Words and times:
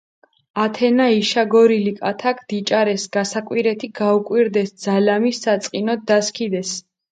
ათენა 0.61 1.05
იშაგორილი 1.15 1.91
კათაქ 1.99 2.41
დიჭარეს, 2.53 3.05
გასაკვირეთი 3.19 3.91
გუკვირდეს, 4.01 4.75
ძალამი 4.89 5.37
საწყინოთ 5.43 6.11
დასქიდეს. 6.11 6.77